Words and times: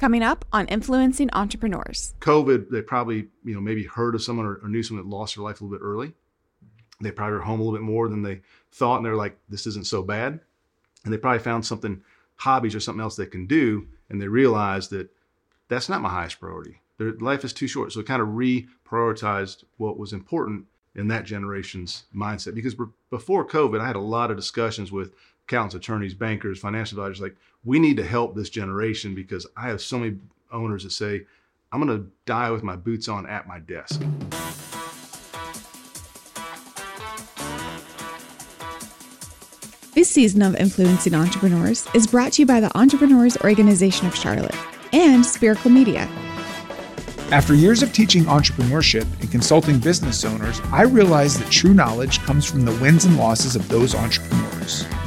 Coming 0.00 0.22
up 0.22 0.46
on 0.50 0.66
Influencing 0.68 1.28
Entrepreneurs. 1.34 2.14
COVID, 2.20 2.70
they 2.70 2.80
probably, 2.80 3.28
you 3.44 3.54
know, 3.54 3.60
maybe 3.60 3.84
heard 3.84 4.14
of 4.14 4.22
someone 4.22 4.46
or, 4.46 4.54
or 4.62 4.68
knew 4.70 4.82
someone 4.82 5.04
that 5.04 5.14
lost 5.14 5.36
their 5.36 5.44
life 5.44 5.60
a 5.60 5.64
little 5.64 5.78
bit 5.78 5.84
early. 5.84 6.14
They 7.02 7.10
probably 7.10 7.34
were 7.34 7.42
home 7.42 7.60
a 7.60 7.62
little 7.62 7.78
bit 7.78 7.84
more 7.84 8.08
than 8.08 8.22
they 8.22 8.40
thought, 8.72 8.96
and 8.96 9.04
they're 9.04 9.14
like, 9.14 9.36
this 9.50 9.66
isn't 9.66 9.86
so 9.86 10.02
bad. 10.02 10.40
And 11.04 11.12
they 11.12 11.18
probably 11.18 11.40
found 11.40 11.66
something, 11.66 12.00
hobbies 12.36 12.74
or 12.74 12.80
something 12.80 13.02
else 13.02 13.16
they 13.16 13.26
can 13.26 13.46
do, 13.46 13.88
and 14.08 14.22
they 14.22 14.28
realized 14.28 14.88
that 14.92 15.10
that's 15.68 15.90
not 15.90 16.00
my 16.00 16.08
highest 16.08 16.40
priority. 16.40 16.80
Their 16.96 17.12
life 17.12 17.44
is 17.44 17.52
too 17.52 17.68
short. 17.68 17.92
So 17.92 18.00
it 18.00 18.06
kind 18.06 18.22
of 18.22 18.28
reprioritized 18.28 19.64
what 19.76 19.98
was 19.98 20.14
important 20.14 20.64
in 20.94 21.08
that 21.08 21.26
generation's 21.26 22.04
mindset. 22.16 22.54
Because 22.54 22.74
before 23.10 23.46
COVID, 23.46 23.82
I 23.82 23.86
had 23.86 23.96
a 23.96 24.00
lot 24.00 24.30
of 24.30 24.38
discussions 24.38 24.90
with 24.90 25.12
accountants, 25.50 25.74
attorneys, 25.74 26.14
bankers, 26.14 26.60
financial 26.60 27.00
advisors, 27.00 27.20
like, 27.20 27.34
we 27.64 27.80
need 27.80 27.96
to 27.96 28.04
help 28.04 28.36
this 28.36 28.48
generation 28.48 29.16
because 29.16 29.46
I 29.56 29.68
have 29.68 29.80
so 29.80 29.98
many 29.98 30.16
owners 30.52 30.84
that 30.84 30.92
say, 30.92 31.26
I'm 31.72 31.84
going 31.84 31.98
to 31.98 32.08
die 32.24 32.50
with 32.50 32.62
my 32.62 32.76
boots 32.76 33.08
on 33.08 33.26
at 33.26 33.48
my 33.48 33.58
desk. 33.58 34.00
This 39.92 40.08
season 40.08 40.42
of 40.42 40.54
Influencing 40.54 41.14
Entrepreneurs 41.14 41.86
is 41.94 42.06
brought 42.06 42.32
to 42.34 42.42
you 42.42 42.46
by 42.46 42.60
the 42.60 42.76
Entrepreneurs 42.78 43.36
Organization 43.38 44.06
of 44.06 44.14
Charlotte 44.14 44.54
and 44.92 45.26
Spiracle 45.26 45.70
Media. 45.70 46.08
After 47.32 47.54
years 47.54 47.82
of 47.82 47.92
teaching 47.92 48.24
entrepreneurship 48.24 49.04
and 49.20 49.30
consulting 49.30 49.78
business 49.80 50.24
owners, 50.24 50.60
I 50.72 50.82
realized 50.82 51.40
that 51.40 51.50
true 51.50 51.74
knowledge 51.74 52.20
comes 52.20 52.44
from 52.48 52.64
the 52.64 52.72
wins 52.80 53.04
and 53.04 53.16
losses 53.16 53.56
of 53.56 53.68
those 53.68 53.94
entrepreneurs. 53.94 54.39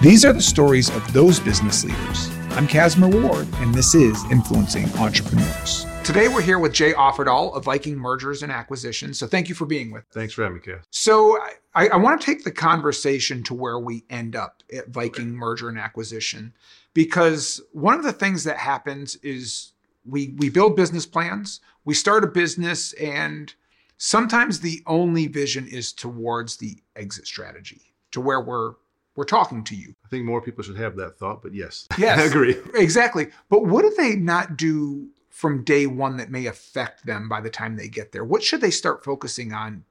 These 0.01 0.25
are 0.25 0.33
the 0.33 0.41
stories 0.41 0.89
of 0.95 1.13
those 1.13 1.39
business 1.39 1.83
leaders. 1.83 2.29
I'm 2.51 2.67
Casimir 2.67 3.09
Ward, 3.09 3.47
and 3.55 3.73
this 3.73 3.95
is 3.95 4.23
Influencing 4.31 4.85
Entrepreneurs. 4.97 5.85
Today 6.03 6.27
we're 6.27 6.41
here 6.41 6.59
with 6.59 6.73
Jay 6.73 6.93
Offerdahl 6.93 7.55
of 7.55 7.63
Viking 7.63 7.97
Mergers 7.97 8.43
and 8.43 8.51
Acquisitions. 8.51 9.17
So 9.17 9.27
thank 9.27 9.49
you 9.49 9.55
for 9.55 9.65
being 9.65 9.91
with 9.91 10.03
us. 10.03 10.13
Thanks 10.13 10.33
for 10.33 10.43
having 10.43 10.57
me, 10.57 10.61
Cass. 10.61 10.83
So 10.91 11.37
I, 11.75 11.87
I 11.87 11.95
want 11.97 12.19
to 12.19 12.25
take 12.25 12.43
the 12.43 12.51
conversation 12.51 13.43
to 13.43 13.53
where 13.53 13.79
we 13.79 14.03
end 14.09 14.35
up 14.35 14.63
at 14.75 14.89
Viking 14.89 15.29
okay. 15.29 15.37
Merger 15.37 15.69
and 15.69 15.79
Acquisition, 15.79 16.53
because 16.93 17.61
one 17.71 17.95
of 17.95 18.03
the 18.03 18.13
things 18.13 18.43
that 18.43 18.57
happens 18.57 19.15
is 19.17 19.71
we 20.05 20.35
we 20.37 20.49
build 20.49 20.75
business 20.75 21.05
plans 21.05 21.61
we 21.85 21.93
start 21.93 22.23
a 22.23 22.27
business 22.27 22.93
and 22.93 23.53
sometimes 23.97 24.59
the 24.59 24.81
only 24.85 25.27
vision 25.27 25.67
is 25.67 25.91
towards 25.93 26.57
the 26.57 26.77
exit 26.95 27.27
strategy 27.27 27.93
to 28.11 28.21
where 28.21 28.41
we're 28.41 28.73
we're 29.15 29.23
talking 29.23 29.63
to 29.65 29.75
you. 29.75 29.93
I 30.05 30.07
think 30.09 30.25
more 30.25 30.41
people 30.41 30.63
should 30.63 30.77
have 30.77 30.95
that 30.97 31.17
thought, 31.17 31.41
but 31.41 31.53
yes. 31.53 31.87
Yes. 31.97 32.19
I 32.19 32.23
agree. 32.23 32.57
Exactly. 32.75 33.27
But 33.49 33.65
what 33.65 33.83
do 33.83 33.93
they 33.97 34.15
not 34.15 34.57
do 34.57 35.07
from 35.29 35.63
day 35.63 35.87
one 35.87 36.17
that 36.17 36.31
may 36.31 36.45
affect 36.47 37.05
them 37.05 37.29
by 37.29 37.41
the 37.41 37.49
time 37.49 37.75
they 37.75 37.87
get 37.87 38.11
there? 38.11 38.23
What 38.23 38.43
should 38.43 38.61
they 38.61 38.71
start 38.71 39.03
focusing 39.03 39.53
on 39.53 39.83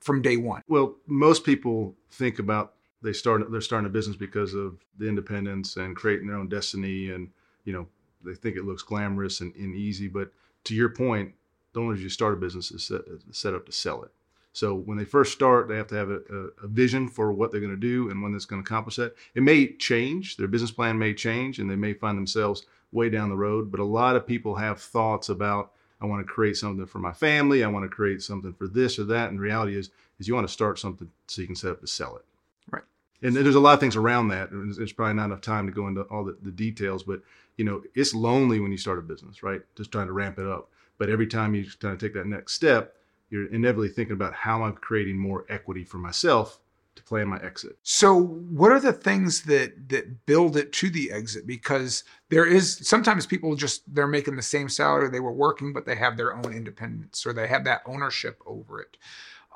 from 0.00 0.22
day 0.22 0.36
one? 0.36 0.62
Well, 0.68 0.96
most 1.06 1.44
people 1.44 1.94
think 2.10 2.38
about 2.38 2.74
they 3.02 3.12
start 3.12 3.50
they're 3.50 3.60
starting 3.60 3.86
a 3.86 3.92
business 3.92 4.16
because 4.16 4.54
of 4.54 4.78
the 4.98 5.08
independence 5.08 5.76
and 5.76 5.94
creating 5.94 6.28
their 6.28 6.36
own 6.36 6.48
destiny 6.48 7.10
and 7.10 7.30
you 7.64 7.72
know 7.74 7.86
they 8.24 8.34
think 8.34 8.56
it 8.56 8.64
looks 8.64 8.82
glamorous 8.82 9.42
and, 9.42 9.54
and 9.56 9.74
easy 9.74 10.08
but 10.08 10.32
to 10.64 10.74
your 10.74 10.88
point, 10.88 11.34
the 11.72 11.80
only 11.80 11.92
reason 11.92 12.04
you 12.04 12.10
start 12.10 12.34
a 12.34 12.36
business 12.36 12.70
is 12.70 12.84
set, 12.84 13.02
set, 13.30 13.54
up 13.54 13.66
to 13.66 13.72
sell 13.72 14.02
it. 14.02 14.10
So 14.54 14.72
when 14.72 14.96
they 14.96 15.04
first 15.04 15.32
start, 15.32 15.66
they 15.66 15.74
have 15.76 15.88
to 15.88 15.96
have 15.96 16.10
a, 16.10 16.20
a, 16.62 16.68
vision 16.68 17.08
for 17.08 17.32
what 17.32 17.50
they're 17.50 17.60
going 17.60 17.74
to 17.74 17.76
do 17.76 18.08
and 18.08 18.22
when 18.22 18.30
that's 18.30 18.44
going 18.44 18.62
to 18.62 18.66
accomplish 18.66 18.94
that. 18.96 19.16
It 19.34 19.42
may 19.42 19.72
change, 19.72 20.36
their 20.36 20.46
business 20.46 20.70
plan 20.70 20.96
may 20.96 21.12
change, 21.12 21.58
and 21.58 21.68
they 21.68 21.74
may 21.74 21.92
find 21.92 22.16
themselves 22.16 22.64
way 22.92 23.10
down 23.10 23.30
the 23.30 23.36
road. 23.36 23.72
But 23.72 23.80
a 23.80 23.84
lot 23.84 24.14
of 24.14 24.28
people 24.28 24.54
have 24.54 24.80
thoughts 24.80 25.28
about, 25.28 25.72
I 26.00 26.06
want 26.06 26.24
to 26.24 26.32
create 26.32 26.56
something 26.56 26.86
for 26.86 27.00
my 27.00 27.12
family, 27.12 27.64
I 27.64 27.66
want 27.66 27.84
to 27.84 27.88
create 27.88 28.22
something 28.22 28.54
for 28.54 28.68
this 28.68 28.96
or 28.96 29.04
that. 29.04 29.28
And 29.28 29.38
the 29.38 29.42
reality 29.42 29.76
is, 29.76 29.90
is 30.20 30.28
you 30.28 30.36
want 30.36 30.46
to 30.46 30.52
start 30.52 30.78
something 30.78 31.10
so 31.26 31.40
you 31.40 31.48
can 31.48 31.56
set 31.56 31.72
up 31.72 31.80
to 31.80 31.88
sell 31.88 32.14
it. 32.14 32.24
Right. 32.70 32.84
And 33.22 33.34
there's 33.34 33.56
a 33.56 33.60
lot 33.60 33.74
of 33.74 33.80
things 33.80 33.96
around 33.96 34.28
that. 34.28 34.50
There's 34.52 34.92
probably 34.92 35.14
not 35.14 35.26
enough 35.26 35.40
time 35.40 35.66
to 35.66 35.72
go 35.72 35.88
into 35.88 36.02
all 36.02 36.22
the, 36.22 36.36
the 36.40 36.52
details, 36.52 37.02
but 37.02 37.22
you 37.56 37.64
know, 37.64 37.82
it's 37.96 38.14
lonely 38.14 38.60
when 38.60 38.70
you 38.70 38.78
start 38.78 39.00
a 39.00 39.02
business, 39.02 39.42
right? 39.42 39.62
Just 39.74 39.90
trying 39.90 40.06
to 40.06 40.12
ramp 40.12 40.38
it 40.38 40.46
up. 40.46 40.70
But 40.96 41.10
every 41.10 41.26
time 41.26 41.56
you 41.56 41.66
kind 41.80 41.92
of 41.92 41.98
take 41.98 42.14
that 42.14 42.28
next 42.28 42.52
step, 42.52 42.94
you're 43.30 43.52
inevitably 43.52 43.88
thinking 43.88 44.14
about 44.14 44.34
how 44.34 44.62
I'm 44.62 44.74
creating 44.74 45.18
more 45.18 45.44
equity 45.48 45.84
for 45.84 45.98
myself 45.98 46.60
to 46.96 47.02
plan 47.02 47.28
my 47.28 47.38
exit. 47.38 47.76
So, 47.82 48.20
what 48.20 48.70
are 48.70 48.80
the 48.80 48.92
things 48.92 49.42
that 49.42 49.88
that 49.88 50.26
build 50.26 50.56
it 50.56 50.72
to 50.74 50.90
the 50.90 51.10
exit? 51.10 51.46
Because 51.46 52.04
there 52.28 52.46
is 52.46 52.78
sometimes 52.86 53.26
people 53.26 53.56
just 53.56 53.82
they're 53.92 54.06
making 54.06 54.36
the 54.36 54.42
same 54.42 54.68
salary 54.68 55.08
they 55.10 55.20
were 55.20 55.32
working, 55.32 55.72
but 55.72 55.86
they 55.86 55.96
have 55.96 56.16
their 56.16 56.36
own 56.36 56.52
independence 56.52 57.26
or 57.26 57.32
they 57.32 57.48
have 57.48 57.64
that 57.64 57.82
ownership 57.86 58.40
over 58.46 58.80
it. 58.80 58.96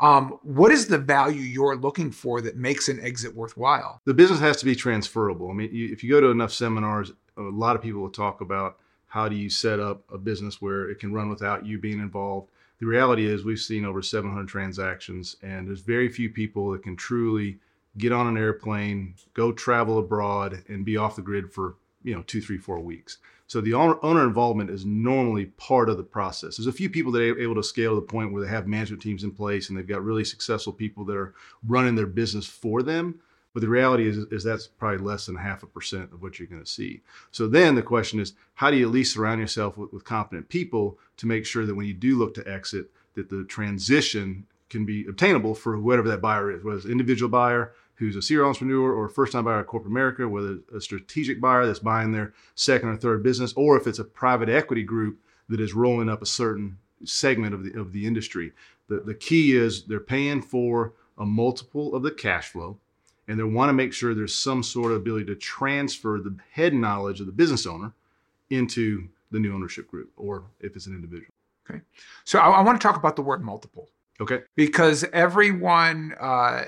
Um, 0.00 0.38
what 0.42 0.70
is 0.70 0.86
the 0.86 0.98
value 0.98 1.40
you're 1.40 1.76
looking 1.76 2.12
for 2.12 2.40
that 2.42 2.56
makes 2.56 2.88
an 2.88 3.00
exit 3.00 3.34
worthwhile? 3.34 4.00
The 4.04 4.14
business 4.14 4.38
has 4.40 4.56
to 4.58 4.64
be 4.64 4.76
transferable. 4.76 5.50
I 5.50 5.54
mean, 5.54 5.74
you, 5.74 5.92
if 5.92 6.04
you 6.04 6.10
go 6.10 6.20
to 6.20 6.28
enough 6.28 6.52
seminars, 6.52 7.12
a 7.36 7.42
lot 7.42 7.74
of 7.74 7.82
people 7.82 8.00
will 8.00 8.10
talk 8.10 8.40
about 8.40 8.78
how 9.08 9.28
do 9.28 9.34
you 9.34 9.50
set 9.50 9.80
up 9.80 10.04
a 10.12 10.18
business 10.18 10.62
where 10.62 10.88
it 10.88 11.00
can 11.00 11.12
run 11.12 11.28
without 11.28 11.66
you 11.66 11.78
being 11.78 11.98
involved. 11.98 12.50
The 12.80 12.86
reality 12.86 13.26
is, 13.26 13.44
we've 13.44 13.58
seen 13.58 13.84
over 13.84 14.02
700 14.02 14.46
transactions, 14.46 15.36
and 15.42 15.66
there's 15.66 15.80
very 15.80 16.08
few 16.08 16.30
people 16.30 16.70
that 16.70 16.82
can 16.82 16.96
truly 16.96 17.58
get 17.96 18.12
on 18.12 18.28
an 18.28 18.38
airplane, 18.38 19.14
go 19.34 19.52
travel 19.52 19.98
abroad, 19.98 20.62
and 20.68 20.84
be 20.84 20.96
off 20.96 21.16
the 21.16 21.22
grid 21.22 21.52
for 21.52 21.76
you 22.04 22.14
know 22.14 22.22
two, 22.22 22.40
three, 22.40 22.58
four 22.58 22.78
weeks. 22.78 23.18
So 23.48 23.62
the 23.62 23.74
owner, 23.74 23.96
owner 24.02 24.24
involvement 24.24 24.68
is 24.68 24.84
normally 24.84 25.46
part 25.46 25.88
of 25.88 25.96
the 25.96 26.02
process. 26.02 26.56
There's 26.56 26.66
a 26.66 26.72
few 26.72 26.90
people 26.90 27.10
that 27.12 27.22
are 27.22 27.40
able 27.40 27.54
to 27.54 27.62
scale 27.62 27.94
to 27.94 28.00
the 28.00 28.06
point 28.06 28.30
where 28.30 28.42
they 28.42 28.48
have 28.48 28.66
management 28.66 29.02
teams 29.02 29.24
in 29.24 29.30
place 29.32 29.68
and 29.68 29.78
they've 29.78 29.88
got 29.88 30.04
really 30.04 30.24
successful 30.24 30.72
people 30.72 31.04
that 31.06 31.16
are 31.16 31.34
running 31.66 31.94
their 31.94 32.06
business 32.06 32.46
for 32.46 32.82
them. 32.82 33.20
But 33.58 33.62
the 33.62 33.70
reality 33.70 34.06
is, 34.06 34.18
is 34.18 34.44
that's 34.44 34.68
probably 34.68 35.04
less 35.04 35.26
than 35.26 35.34
half 35.34 35.64
a 35.64 35.66
percent 35.66 36.12
of 36.12 36.22
what 36.22 36.38
you're 36.38 36.46
going 36.46 36.62
to 36.62 36.70
see. 36.70 37.00
So 37.32 37.48
then 37.48 37.74
the 37.74 37.82
question 37.82 38.20
is, 38.20 38.34
how 38.54 38.70
do 38.70 38.76
you 38.76 38.86
at 38.86 38.92
least 38.92 39.14
surround 39.14 39.40
yourself 39.40 39.76
with, 39.76 39.92
with 39.92 40.04
competent 40.04 40.48
people 40.48 40.96
to 41.16 41.26
make 41.26 41.44
sure 41.44 41.66
that 41.66 41.74
when 41.74 41.86
you 41.86 41.92
do 41.92 42.16
look 42.16 42.34
to 42.34 42.48
exit, 42.48 42.92
that 43.14 43.30
the 43.30 43.42
transition 43.42 44.46
can 44.70 44.84
be 44.84 45.04
obtainable 45.08 45.56
for 45.56 45.76
whatever 45.76 46.06
that 46.06 46.20
buyer 46.20 46.52
is, 46.52 46.62
whether 46.62 46.76
it's 46.76 46.86
an 46.86 46.92
individual 46.92 47.28
buyer 47.28 47.72
who's 47.96 48.14
a 48.14 48.22
serial 48.22 48.46
entrepreneur 48.46 48.92
or 48.92 49.06
a 49.06 49.10
first-time 49.10 49.44
buyer 49.44 49.58
at 49.58 49.66
corporate 49.66 49.90
America, 49.90 50.28
whether 50.28 50.58
a 50.72 50.80
strategic 50.80 51.40
buyer 51.40 51.66
that's 51.66 51.80
buying 51.80 52.12
their 52.12 52.32
second 52.54 52.90
or 52.90 52.96
third 52.96 53.24
business, 53.24 53.52
or 53.54 53.76
if 53.76 53.88
it's 53.88 53.98
a 53.98 54.04
private 54.04 54.48
equity 54.48 54.84
group 54.84 55.18
that 55.48 55.58
is 55.58 55.74
rolling 55.74 56.08
up 56.08 56.22
a 56.22 56.26
certain 56.26 56.78
segment 57.04 57.54
of 57.54 57.64
the 57.64 57.76
of 57.76 57.92
the 57.92 58.06
industry. 58.06 58.52
The 58.86 59.00
the 59.00 59.14
key 59.14 59.56
is 59.56 59.82
they're 59.82 59.98
paying 59.98 60.42
for 60.42 60.92
a 61.16 61.26
multiple 61.26 61.96
of 61.96 62.04
the 62.04 62.12
cash 62.12 62.50
flow 62.50 62.78
and 63.28 63.38
they 63.38 63.44
want 63.44 63.68
to 63.68 63.74
make 63.74 63.92
sure 63.92 64.14
there's 64.14 64.34
some 64.34 64.62
sort 64.62 64.90
of 64.90 64.98
ability 64.98 65.26
to 65.26 65.36
transfer 65.36 66.18
the 66.18 66.34
head 66.50 66.74
knowledge 66.74 67.20
of 67.20 67.26
the 67.26 67.32
business 67.32 67.66
owner 67.66 67.92
into 68.50 69.06
the 69.30 69.38
new 69.38 69.54
ownership 69.54 69.86
group 69.88 70.10
or 70.16 70.44
if 70.60 70.74
it's 70.74 70.86
an 70.86 70.94
individual. 70.94 71.32
Okay. 71.68 71.80
So 72.24 72.38
I, 72.38 72.48
I 72.48 72.60
want 72.62 72.80
to 72.80 72.86
talk 72.86 72.96
about 72.96 73.14
the 73.14 73.22
word 73.22 73.44
multiple. 73.44 73.88
Okay. 74.20 74.40
Because 74.56 75.04
everyone, 75.12 76.14
uh, 76.18 76.64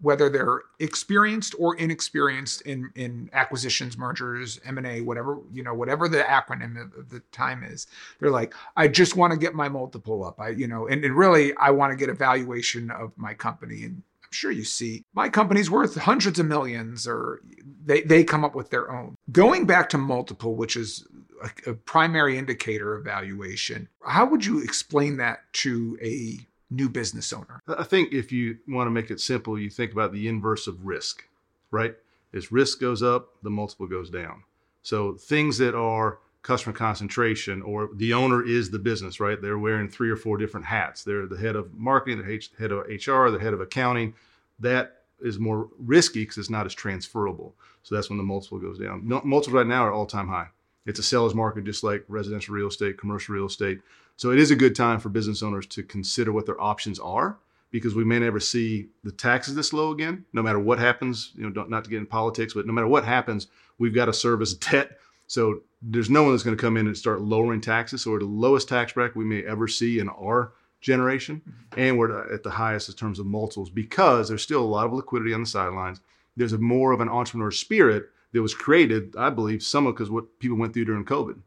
whether 0.00 0.28
they're 0.28 0.62
experienced 0.80 1.54
or 1.58 1.76
inexperienced 1.76 2.60
in 2.62 2.90
in 2.94 3.30
acquisitions, 3.32 3.96
mergers, 3.96 4.60
M 4.66 4.76
and 4.76 4.86
A, 4.86 5.00
whatever 5.00 5.38
you 5.50 5.62
know, 5.62 5.72
whatever 5.72 6.08
the 6.08 6.18
acronym 6.18 6.76
of 6.98 7.08
the 7.08 7.20
time 7.32 7.64
is, 7.64 7.86
they're 8.20 8.30
like, 8.30 8.52
I 8.76 8.88
just 8.88 9.16
want 9.16 9.32
to 9.32 9.38
get 9.38 9.54
my 9.54 9.68
multiple 9.68 10.22
up. 10.24 10.38
I 10.40 10.50
you 10.50 10.66
know, 10.66 10.88
and, 10.88 11.02
and 11.04 11.16
really, 11.16 11.56
I 11.56 11.70
want 11.70 11.92
to 11.92 11.96
get 11.96 12.10
a 12.10 12.14
valuation 12.14 12.90
of 12.90 13.12
my 13.16 13.32
company 13.32 13.84
and 13.84 14.02
sure 14.34 14.50
you 14.50 14.64
see 14.64 15.04
my 15.14 15.28
company's 15.28 15.70
worth 15.70 15.96
hundreds 15.96 16.38
of 16.38 16.46
millions 16.46 17.06
or 17.06 17.40
they, 17.84 18.02
they 18.02 18.24
come 18.24 18.44
up 18.44 18.54
with 18.54 18.70
their 18.70 18.90
own. 18.90 19.16
Going 19.32 19.66
back 19.66 19.88
to 19.90 19.98
multiple, 19.98 20.54
which 20.54 20.76
is 20.76 21.06
a, 21.42 21.70
a 21.70 21.74
primary 21.74 22.38
indicator 22.38 22.94
of 22.94 23.04
valuation, 23.04 23.88
how 24.04 24.26
would 24.26 24.44
you 24.44 24.62
explain 24.62 25.16
that 25.18 25.40
to 25.54 25.98
a 26.02 26.38
new 26.70 26.88
business 26.88 27.32
owner? 27.32 27.62
I 27.68 27.84
think 27.84 28.12
if 28.12 28.32
you 28.32 28.58
want 28.68 28.86
to 28.86 28.90
make 28.90 29.10
it 29.10 29.20
simple, 29.20 29.58
you 29.58 29.70
think 29.70 29.92
about 29.92 30.12
the 30.12 30.28
inverse 30.28 30.66
of 30.66 30.84
risk, 30.84 31.24
right? 31.70 31.94
As 32.32 32.50
risk 32.50 32.80
goes 32.80 33.02
up, 33.02 33.28
the 33.42 33.50
multiple 33.50 33.86
goes 33.86 34.10
down. 34.10 34.42
So 34.82 35.14
things 35.14 35.58
that 35.58 35.74
are 35.74 36.18
customer 36.44 36.76
concentration 36.76 37.62
or 37.62 37.88
the 37.94 38.12
owner 38.12 38.46
is 38.46 38.70
the 38.70 38.78
business, 38.78 39.18
right? 39.18 39.40
They're 39.40 39.58
wearing 39.58 39.88
three 39.88 40.10
or 40.10 40.16
four 40.16 40.36
different 40.36 40.66
hats. 40.66 41.02
They're 41.02 41.26
the 41.26 41.38
head 41.38 41.56
of 41.56 41.74
marketing, 41.74 42.18
the 42.18 42.48
head 42.58 42.70
of 42.70 42.86
HR, 42.86 43.30
the 43.30 43.40
head 43.40 43.54
of 43.54 43.62
accounting. 43.62 44.14
That 44.60 45.04
is 45.20 45.38
more 45.38 45.68
risky 45.78 46.22
because 46.22 46.36
it's 46.36 46.50
not 46.50 46.66
as 46.66 46.74
transferable. 46.74 47.54
So 47.82 47.94
that's 47.94 48.10
when 48.10 48.18
the 48.18 48.24
multiple 48.24 48.58
goes 48.58 48.78
down. 48.78 49.00
Multiples 49.04 49.48
right 49.48 49.66
now 49.66 49.86
are 49.86 49.92
all 49.92 50.04
time 50.04 50.28
high. 50.28 50.48
It's 50.84 50.98
a 50.98 51.02
seller's 51.02 51.34
market, 51.34 51.64
just 51.64 51.82
like 51.82 52.04
residential 52.08 52.54
real 52.54 52.68
estate, 52.68 52.98
commercial 52.98 53.34
real 53.34 53.46
estate. 53.46 53.80
So 54.16 54.30
it 54.30 54.38
is 54.38 54.50
a 54.50 54.56
good 54.56 54.76
time 54.76 55.00
for 55.00 55.08
business 55.08 55.42
owners 55.42 55.66
to 55.68 55.82
consider 55.82 56.30
what 56.30 56.44
their 56.44 56.60
options 56.60 56.98
are 56.98 57.38
because 57.70 57.94
we 57.94 58.04
may 58.04 58.18
never 58.18 58.38
see 58.38 58.88
the 59.02 59.10
taxes 59.12 59.54
this 59.54 59.72
low 59.72 59.92
again, 59.92 60.26
no 60.34 60.42
matter 60.42 60.58
what 60.58 60.78
happens. 60.78 61.32
You 61.34 61.48
know, 61.48 61.64
not 61.64 61.84
to 61.84 61.90
get 61.90 62.00
in 62.00 62.06
politics, 62.06 62.52
but 62.52 62.66
no 62.66 62.72
matter 62.74 62.86
what 62.86 63.06
happens, 63.06 63.46
we've 63.78 63.94
got 63.94 64.04
to 64.04 64.12
service 64.12 64.52
debt. 64.70 64.98
So 65.26 65.62
there's 65.86 66.10
no 66.10 66.22
one 66.22 66.32
that's 66.32 66.42
going 66.42 66.56
to 66.56 66.60
come 66.60 66.76
in 66.76 66.86
and 66.86 66.96
start 66.96 67.20
lowering 67.20 67.60
taxes. 67.60 68.02
So 68.02 68.12
we're 68.12 68.20
the 68.20 68.24
lowest 68.24 68.68
tax 68.68 68.92
bracket 68.92 69.16
we 69.16 69.24
may 69.24 69.44
ever 69.44 69.68
see 69.68 69.98
in 69.98 70.08
our 70.08 70.52
generation, 70.80 71.42
mm-hmm. 71.48 71.80
and 71.80 71.98
we're 71.98 72.32
at 72.32 72.42
the 72.42 72.50
highest 72.50 72.88
in 72.88 72.94
terms 72.94 73.18
of 73.18 73.26
multiples 73.26 73.70
because 73.70 74.28
there's 74.28 74.42
still 74.42 74.62
a 74.62 74.64
lot 74.64 74.86
of 74.86 74.92
liquidity 74.92 75.32
on 75.32 75.40
the 75.40 75.46
sidelines. 75.46 76.00
There's 76.36 76.52
a 76.52 76.58
more 76.58 76.92
of 76.92 77.00
an 77.00 77.08
entrepreneur 77.08 77.50
spirit 77.50 78.06
that 78.32 78.42
was 78.42 78.54
created, 78.54 79.14
I 79.16 79.30
believe, 79.30 79.62
some 79.62 79.86
of 79.86 79.94
because 79.94 80.10
what 80.10 80.38
people 80.40 80.58
went 80.58 80.74
through 80.74 80.86
during 80.86 81.04
COVID, 81.04 81.38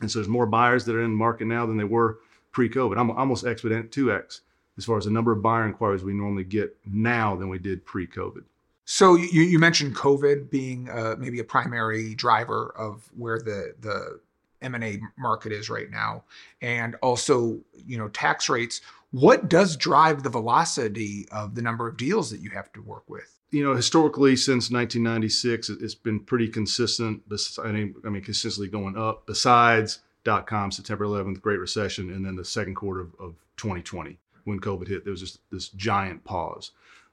and 0.00 0.10
so 0.10 0.18
there's 0.18 0.28
more 0.28 0.46
buyers 0.46 0.84
that 0.84 0.94
are 0.94 1.02
in 1.02 1.12
the 1.12 1.16
market 1.16 1.46
now 1.46 1.66
than 1.66 1.76
they 1.76 1.84
were 1.84 2.18
pre-COVID. 2.52 2.98
I'm 2.98 3.10
almost 3.10 3.46
exponent 3.46 3.90
2x 3.90 4.40
as 4.78 4.84
far 4.84 4.98
as 4.98 5.04
the 5.04 5.10
number 5.10 5.32
of 5.32 5.42
buyer 5.42 5.66
inquiries 5.66 6.04
we 6.04 6.12
normally 6.12 6.44
get 6.44 6.76
now 6.86 7.36
than 7.36 7.48
we 7.48 7.58
did 7.58 7.84
pre-COVID. 7.84 8.44
So 8.86 9.16
you, 9.16 9.42
you 9.42 9.58
mentioned 9.58 9.96
COVID 9.96 10.48
being 10.48 10.88
uh, 10.88 11.16
maybe 11.18 11.40
a 11.40 11.44
primary 11.44 12.14
driver 12.14 12.72
of 12.78 13.10
where 13.16 13.38
the 13.38 13.74
the 13.80 14.20
M&A 14.62 15.00
market 15.18 15.52
is 15.52 15.68
right 15.68 15.90
now 15.90 16.24
and 16.62 16.94
also, 17.02 17.60
you 17.84 17.98
know, 17.98 18.08
tax 18.08 18.48
rates. 18.48 18.80
What 19.10 19.48
does 19.48 19.76
drive 19.76 20.22
the 20.22 20.30
velocity 20.30 21.26
of 21.30 21.54
the 21.54 21.62
number 21.62 21.86
of 21.86 21.96
deals 21.96 22.30
that 22.30 22.40
you 22.40 22.50
have 22.50 22.72
to 22.72 22.82
work 22.82 23.04
with? 23.08 23.38
You 23.50 23.62
know, 23.64 23.74
historically 23.74 24.34
since 24.36 24.70
1996, 24.70 25.68
it's 25.68 25.94
been 25.94 26.20
pretty 26.20 26.48
consistent. 26.48 27.22
I 27.62 27.72
mean, 27.72 27.94
I 28.04 28.08
mean 28.08 28.22
consistently 28.22 28.68
going 28.68 28.96
up. 28.96 29.26
Besides 29.26 29.98
dot 30.24 30.46
com, 30.46 30.70
September 30.70 31.04
11th, 31.04 31.40
Great 31.40 31.58
Recession, 31.58 32.10
and 32.10 32.24
then 32.24 32.36
the 32.36 32.44
second 32.44 32.76
quarter 32.76 33.00
of, 33.00 33.14
of 33.18 33.34
2020 33.56 34.18
when 34.44 34.60
COVID 34.60 34.88
hit, 34.88 35.04
there 35.04 35.10
was 35.10 35.20
just 35.20 35.40
this 35.50 35.68
giant 35.70 36.24
pause. 36.24 36.70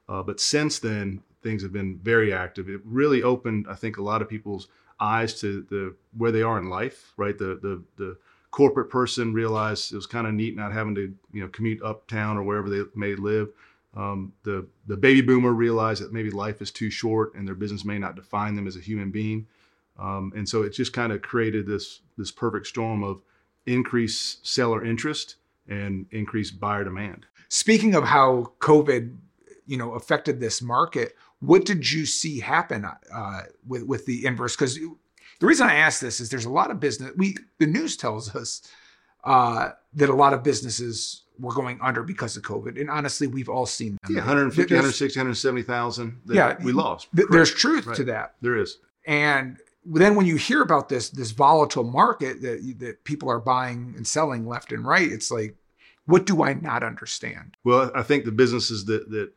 Uh, 0.08 0.22
but 0.22 0.40
since 0.40 0.78
then, 0.78 1.22
things 1.44 1.62
have 1.62 1.72
been 1.72 1.98
very 1.98 2.32
active. 2.32 2.68
It 2.68 2.80
really 2.84 3.22
opened, 3.22 3.66
I 3.70 3.74
think, 3.74 3.98
a 3.98 4.02
lot 4.02 4.22
of 4.22 4.28
people's 4.28 4.66
eyes 4.98 5.38
to 5.40 5.62
the 5.70 5.94
where 6.16 6.32
they 6.32 6.42
are 6.42 6.58
in 6.58 6.68
life. 6.68 7.12
Right, 7.16 7.38
the 7.38 7.58
the 7.62 7.82
the 7.96 8.16
corporate 8.50 8.90
person 8.90 9.32
realized 9.32 9.92
it 9.92 9.96
was 9.96 10.06
kind 10.06 10.26
of 10.26 10.34
neat 10.34 10.56
not 10.56 10.72
having 10.72 10.94
to 10.96 11.14
you 11.32 11.42
know 11.42 11.48
commute 11.48 11.82
uptown 11.82 12.36
or 12.36 12.42
wherever 12.42 12.68
they 12.68 12.82
may 12.96 13.14
live. 13.14 13.50
Um, 13.96 14.32
the 14.42 14.66
the 14.86 14.96
baby 14.96 15.20
boomer 15.20 15.52
realized 15.52 16.02
that 16.02 16.12
maybe 16.12 16.30
life 16.30 16.60
is 16.60 16.72
too 16.72 16.90
short 16.90 17.34
and 17.34 17.46
their 17.46 17.54
business 17.54 17.84
may 17.84 17.98
not 17.98 18.16
define 18.16 18.56
them 18.56 18.66
as 18.66 18.76
a 18.76 18.80
human 18.80 19.10
being. 19.10 19.46
Um, 19.98 20.32
and 20.34 20.48
so 20.48 20.62
it 20.62 20.70
just 20.70 20.92
kind 20.92 21.12
of 21.12 21.22
created 21.22 21.66
this 21.66 22.00
this 22.16 22.30
perfect 22.30 22.66
storm 22.66 23.04
of 23.04 23.20
increased 23.66 24.46
seller 24.46 24.84
interest 24.84 25.36
and 25.68 26.06
increased 26.10 26.60
buyer 26.60 26.84
demand. 26.84 27.26
Speaking 27.48 27.94
of 27.94 28.04
how 28.04 28.52
COVID, 28.58 29.16
you 29.66 29.76
know, 29.76 29.92
affected 29.92 30.40
this 30.40 30.60
market, 30.60 31.14
what 31.46 31.64
did 31.64 31.90
you 31.90 32.06
see 32.06 32.40
happen 32.40 32.84
uh, 32.84 33.40
with 33.66 33.84
with 33.84 34.06
the 34.06 34.24
inverse? 34.26 34.56
Because 34.56 34.76
the 34.76 35.46
reason 35.46 35.66
I 35.66 35.74
ask 35.74 36.00
this 36.00 36.20
is 36.20 36.30
there's 36.30 36.44
a 36.44 36.50
lot 36.50 36.70
of 36.70 36.80
business. 36.80 37.12
We 37.16 37.36
the 37.58 37.66
news 37.66 37.96
tells 37.96 38.34
us 38.34 38.62
uh, 39.24 39.70
that 39.94 40.08
a 40.08 40.14
lot 40.14 40.32
of 40.32 40.42
businesses 40.42 41.22
were 41.38 41.52
going 41.52 41.78
under 41.82 42.02
because 42.02 42.36
of 42.36 42.44
COVID, 42.44 42.80
and 42.80 42.88
honestly, 42.88 43.26
we've 43.26 43.48
all 43.48 43.66
seen 43.66 43.98
them. 44.02 44.14
Yeah, 44.14 44.20
150, 44.20 44.68
there's, 44.68 44.78
160, 44.78 45.18
170,000. 45.18 46.20
Yeah, 46.26 46.56
we 46.62 46.72
lost. 46.72 47.08
Th- 47.14 47.28
there's 47.30 47.52
truth 47.52 47.86
right. 47.86 47.96
to 47.96 48.04
that. 48.04 48.34
There 48.40 48.56
is, 48.56 48.78
and 49.06 49.58
then 49.84 50.14
when 50.14 50.26
you 50.26 50.36
hear 50.36 50.62
about 50.62 50.88
this 50.88 51.10
this 51.10 51.32
volatile 51.32 51.84
market 51.84 52.40
that 52.42 52.76
that 52.78 53.04
people 53.04 53.28
are 53.28 53.40
buying 53.40 53.94
and 53.96 54.06
selling 54.06 54.46
left 54.46 54.72
and 54.72 54.86
right, 54.86 55.10
it's 55.10 55.30
like, 55.30 55.56
what 56.06 56.26
do 56.26 56.42
I 56.42 56.54
not 56.54 56.82
understand? 56.82 57.56
Well, 57.64 57.90
I 57.94 58.02
think 58.02 58.24
the 58.24 58.32
businesses 58.32 58.84
that 58.86 59.10
that 59.10 59.32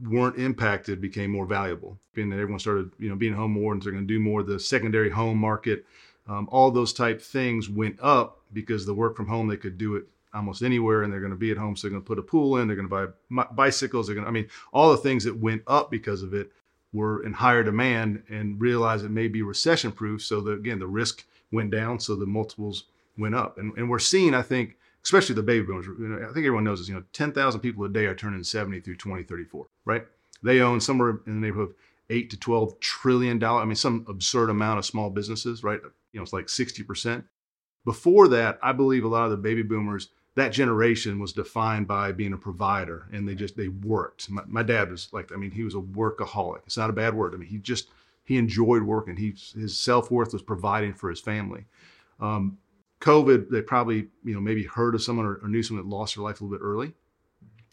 weren't 0.00 0.38
impacted 0.38 1.00
became 1.00 1.30
more 1.30 1.46
valuable. 1.46 1.98
Being 2.14 2.30
that 2.30 2.38
everyone 2.38 2.60
started, 2.60 2.90
you 2.98 3.08
know, 3.08 3.16
being 3.16 3.34
home 3.34 3.52
more 3.52 3.72
and 3.72 3.82
they're 3.82 3.92
going 3.92 4.06
to 4.06 4.14
do 4.14 4.20
more. 4.20 4.42
The 4.42 4.58
secondary 4.58 5.10
home 5.10 5.38
market, 5.38 5.84
um, 6.28 6.48
all 6.50 6.70
those 6.70 6.92
type 6.92 7.20
things 7.20 7.68
went 7.68 7.98
up 8.00 8.40
because 8.52 8.86
the 8.86 8.94
work 8.94 9.16
from 9.16 9.28
home 9.28 9.48
they 9.48 9.56
could 9.56 9.78
do 9.78 9.96
it 9.96 10.04
almost 10.34 10.62
anywhere, 10.62 11.02
and 11.02 11.12
they're 11.12 11.20
going 11.20 11.32
to 11.32 11.36
be 11.36 11.50
at 11.50 11.58
home. 11.58 11.76
So 11.76 11.82
they're 11.82 11.92
going 11.92 12.02
to 12.02 12.06
put 12.06 12.18
a 12.18 12.22
pool 12.22 12.58
in. 12.58 12.66
They're 12.66 12.76
going 12.76 12.88
to 12.88 13.12
buy 13.30 13.44
bicycles. 13.52 14.06
They're 14.06 14.14
going 14.14 14.24
to, 14.24 14.30
I 14.30 14.32
mean, 14.32 14.48
all 14.72 14.90
the 14.90 14.96
things 14.96 15.24
that 15.24 15.36
went 15.36 15.62
up 15.66 15.90
because 15.90 16.22
of 16.22 16.32
it 16.32 16.50
were 16.92 17.24
in 17.24 17.32
higher 17.32 17.62
demand, 17.62 18.22
and 18.28 18.60
realized 18.60 19.04
it 19.04 19.10
may 19.10 19.28
be 19.28 19.42
recession 19.42 19.92
proof. 19.92 20.22
So 20.22 20.46
again, 20.48 20.78
the 20.78 20.86
risk 20.86 21.24
went 21.50 21.70
down, 21.70 22.00
so 22.00 22.14
the 22.16 22.26
multiples 22.26 22.84
went 23.18 23.34
up, 23.34 23.58
and 23.58 23.76
and 23.76 23.90
we're 23.90 23.98
seeing, 23.98 24.34
I 24.34 24.42
think 24.42 24.76
especially 25.04 25.34
the 25.34 25.42
baby 25.42 25.66
boomers. 25.66 25.86
You 25.86 26.08
know, 26.08 26.16
I 26.16 26.32
think 26.32 26.46
everyone 26.46 26.64
knows 26.64 26.80
this. 26.80 26.88
You 26.88 26.94
know, 26.94 27.04
10,000 27.12 27.60
people 27.60 27.84
a 27.84 27.88
day 27.88 28.06
are 28.06 28.14
turning 28.14 28.42
70 28.42 28.80
through 28.80 28.96
2034, 28.96 29.66
right? 29.84 30.06
They 30.42 30.60
own 30.60 30.80
somewhere 30.80 31.20
in 31.26 31.40
the 31.40 31.46
neighborhood 31.46 31.70
of 31.70 31.74
eight 32.10 32.30
to 32.30 32.36
12 32.38 32.78
trillion 32.80 33.38
dollar. 33.38 33.62
I 33.62 33.64
mean, 33.64 33.74
some 33.74 34.04
absurd 34.08 34.50
amount 34.50 34.78
of 34.78 34.84
small 34.84 35.10
businesses, 35.10 35.64
right? 35.64 35.80
You 36.12 36.20
know, 36.20 36.22
it's 36.22 36.32
like 36.32 36.48
60 36.48 36.82
percent. 36.82 37.24
Before 37.84 38.28
that, 38.28 38.58
I 38.62 38.72
believe 38.72 39.04
a 39.04 39.08
lot 39.08 39.24
of 39.24 39.32
the 39.32 39.36
baby 39.36 39.62
boomers, 39.62 40.08
that 40.34 40.52
generation 40.52 41.18
was 41.18 41.32
defined 41.32 41.88
by 41.88 42.12
being 42.12 42.32
a 42.32 42.38
provider, 42.38 43.08
and 43.12 43.28
they 43.28 43.34
just 43.34 43.56
they 43.56 43.68
worked. 43.68 44.30
My, 44.30 44.42
my 44.46 44.62
dad 44.62 44.90
was 44.90 45.08
like, 45.12 45.32
I 45.32 45.36
mean, 45.36 45.50
he 45.50 45.64
was 45.64 45.74
a 45.74 45.78
workaholic. 45.78 46.60
It's 46.66 46.76
not 46.76 46.90
a 46.90 46.94
bad 46.94 47.14
word. 47.14 47.34
I 47.34 47.38
mean, 47.38 47.48
he 47.48 47.58
just 47.58 47.88
he 48.24 48.38
enjoyed 48.38 48.82
working. 48.82 49.16
He 49.16 49.34
his 49.54 49.78
self 49.78 50.10
worth 50.10 50.32
was 50.32 50.42
providing 50.42 50.94
for 50.94 51.10
his 51.10 51.20
family. 51.20 51.64
Um, 52.20 52.58
COVID, 53.02 53.50
they 53.50 53.60
probably, 53.60 54.06
you 54.24 54.32
know, 54.32 54.40
maybe 54.40 54.62
heard 54.62 54.94
of 54.94 55.02
someone 55.02 55.26
or, 55.26 55.40
or, 55.42 55.48
knew 55.48 55.62
someone 55.62 55.84
that 55.84 55.94
lost 55.94 56.14
their 56.14 56.22
life 56.22 56.40
a 56.40 56.44
little 56.44 56.56
bit 56.56 56.64
early. 56.64 56.92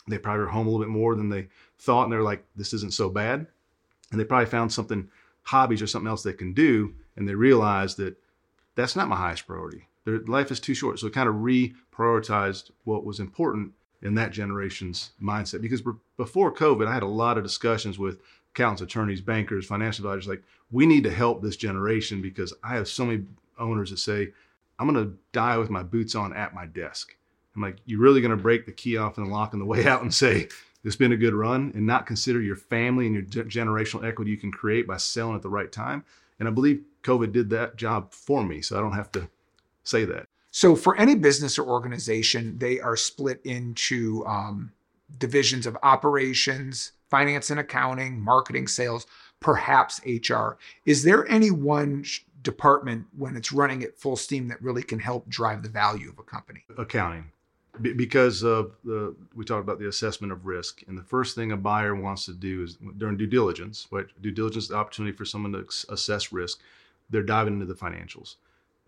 They 0.07 0.17
probably 0.17 0.41
were 0.41 0.49
home 0.49 0.65
a 0.65 0.69
little 0.71 0.83
bit 0.83 0.91
more 0.91 1.15
than 1.15 1.29
they 1.29 1.47
thought, 1.77 2.03
and 2.03 2.11
they're 2.11 2.23
like, 2.23 2.43
this 2.55 2.73
isn't 2.73 2.93
so 2.93 3.09
bad. 3.09 3.45
And 4.11 4.19
they 4.19 4.25
probably 4.25 4.47
found 4.47 4.73
something, 4.73 5.07
hobbies 5.43 5.83
or 5.83 5.87
something 5.87 6.09
else 6.09 6.23
they 6.23 6.33
can 6.33 6.53
do, 6.53 6.95
and 7.15 7.27
they 7.27 7.35
realized 7.35 7.97
that 7.97 8.17
that's 8.73 8.95
not 8.95 9.07
my 9.07 9.15
highest 9.15 9.45
priority. 9.45 9.87
Their 10.05 10.19
life 10.21 10.49
is 10.49 10.59
too 10.59 10.73
short. 10.73 10.97
So 10.97 11.07
it 11.07 11.13
kind 11.13 11.29
of 11.29 11.35
reprioritized 11.35 12.71
what 12.85 13.05
was 13.05 13.19
important 13.19 13.73
in 14.01 14.15
that 14.15 14.31
generation's 14.31 15.11
mindset. 15.21 15.61
Because 15.61 15.83
before 16.17 16.51
COVID, 16.51 16.87
I 16.87 16.93
had 16.93 17.03
a 17.03 17.07
lot 17.07 17.37
of 17.37 17.43
discussions 17.43 17.99
with 17.99 18.19
accountants, 18.55 18.81
attorneys, 18.81 19.21
bankers, 19.21 19.67
financial 19.67 20.07
advisors, 20.07 20.27
like, 20.27 20.43
we 20.71 20.87
need 20.87 21.03
to 21.03 21.11
help 21.11 21.43
this 21.43 21.55
generation 21.55 22.21
because 22.21 22.53
I 22.63 22.75
have 22.75 22.87
so 22.87 23.05
many 23.05 23.25
owners 23.59 23.91
that 23.91 23.97
say, 23.97 24.29
I'm 24.79 24.87
to 25.05 25.17
die 25.33 25.57
with 25.57 25.69
my 25.69 25.83
boots 25.83 26.15
on 26.15 26.33
at 26.35 26.53
my 26.53 26.65
desk. 26.65 27.15
I'm 27.55 27.61
like, 27.61 27.77
you're 27.85 27.99
really 27.99 28.21
to 28.31 28.41
break 28.41 28.65
the 28.65 28.71
key 28.71 28.97
off 28.97 29.17
and 29.17 29.29
lock 29.29 29.53
on 29.53 29.59
the 29.59 29.65
way 29.65 29.85
out 29.85 30.01
and 30.01 30.13
say, 30.13 30.47
it's 30.83 30.95
been 30.95 31.11
a 31.11 31.17
good 31.17 31.33
run 31.33 31.71
and 31.75 31.85
not 31.85 32.05
consider 32.05 32.41
your 32.41 32.55
family 32.55 33.05
and 33.05 33.13
your 33.13 33.43
generational 33.45 34.07
equity 34.07 34.31
you 34.31 34.37
can 34.37 34.51
create 34.51 34.87
by 34.87 34.97
selling 34.97 35.35
at 35.35 35.41
the 35.41 35.49
right 35.49 35.71
time. 35.71 36.05
And 36.39 36.47
I 36.47 36.51
believe 36.51 36.83
COVID 37.03 37.33
did 37.33 37.49
that 37.49 37.75
job 37.75 38.13
for 38.13 38.45
me. 38.45 38.61
So 38.61 38.77
I 38.77 38.81
don't 38.81 38.93
have 38.93 39.11
to 39.13 39.29
say 39.83 40.05
that. 40.05 40.25
So 40.51 40.75
for 40.75 40.95
any 40.97 41.15
business 41.15 41.59
or 41.59 41.67
organization, 41.67 42.57
they 42.57 42.79
are 42.79 42.95
split 42.95 43.41
into 43.43 44.25
um, 44.25 44.71
divisions 45.17 45.67
of 45.67 45.77
operations, 45.83 46.93
finance 47.09 47.49
and 47.49 47.59
accounting, 47.59 48.19
marketing, 48.19 48.67
sales, 48.67 49.05
perhaps 49.39 50.01
HR. 50.05 50.57
Is 50.85 51.03
there 51.03 51.29
any 51.29 51.51
one 51.51 52.03
department 52.43 53.07
when 53.17 53.35
it's 53.35 53.51
running 53.51 53.83
at 53.83 53.97
full 53.97 54.15
steam 54.15 54.47
that 54.47 54.61
really 54.61 54.83
can 54.83 54.99
help 54.99 55.27
drive 55.27 55.63
the 55.63 55.69
value 55.69 56.09
of 56.09 56.19
a 56.19 56.23
company? 56.23 56.63
Accounting. 56.77 57.31
Because 57.81 58.43
of 58.43 58.75
the, 58.83 59.15
we 59.35 59.45
talked 59.45 59.63
about 59.63 59.79
the 59.79 59.87
assessment 59.87 60.33
of 60.33 60.45
risk. 60.45 60.81
And 60.87 60.97
the 60.97 61.03
first 61.03 61.35
thing 61.35 61.51
a 61.51 61.57
buyer 61.57 61.95
wants 61.95 62.25
to 62.25 62.33
do 62.33 62.63
is 62.63 62.77
during 62.97 63.15
due 63.15 63.27
diligence, 63.27 63.87
right? 63.91 64.07
Due 64.21 64.31
diligence 64.31 64.65
is 64.65 64.69
the 64.69 64.75
opportunity 64.75 65.15
for 65.15 65.23
someone 65.23 65.53
to 65.53 65.65
assess 65.89 66.33
risk. 66.33 66.59
They're 67.09 67.23
diving 67.23 67.53
into 67.53 67.65
the 67.65 67.75
financials 67.75 68.35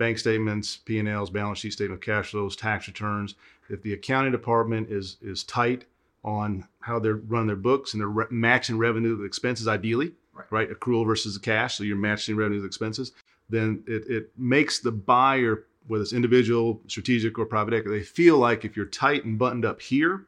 bank 0.01 0.17
statements, 0.17 0.77
P&Ls, 0.77 1.29
balance 1.29 1.59
sheet 1.59 1.73
statement, 1.73 1.99
of 1.99 2.03
cash 2.03 2.31
flows, 2.31 2.55
tax 2.55 2.87
returns. 2.87 3.35
If 3.69 3.83
the 3.83 3.93
accounting 3.93 4.31
department 4.31 4.89
is 4.89 5.17
is 5.21 5.43
tight 5.43 5.85
on 6.23 6.67
how 6.79 6.97
they're 6.97 7.17
running 7.17 7.45
their 7.45 7.55
books 7.55 7.93
and 7.93 8.01
they're 8.01 8.07
re- 8.07 8.25
matching 8.31 8.79
revenue 8.79 9.15
with 9.15 9.25
expenses, 9.27 9.67
ideally, 9.67 10.13
right. 10.33 10.47
right? 10.49 10.71
Accrual 10.71 11.05
versus 11.05 11.35
the 11.35 11.39
cash, 11.39 11.75
so 11.75 11.83
you're 11.83 11.95
matching 11.95 12.35
revenue 12.35 12.57
with 12.57 12.65
expenses 12.65 13.11
then 13.51 13.83
it, 13.87 14.03
it 14.07 14.31
makes 14.37 14.79
the 14.79 14.91
buyer, 14.91 15.65
whether 15.87 16.01
it's 16.01 16.13
individual, 16.13 16.81
strategic, 16.87 17.37
or 17.37 17.45
private 17.45 17.73
equity, 17.73 17.99
they 17.99 18.05
feel 18.05 18.37
like 18.37 18.65
if 18.65 18.75
you're 18.75 18.85
tight 18.85 19.25
and 19.25 19.37
buttoned 19.37 19.65
up 19.65 19.81
here, 19.81 20.25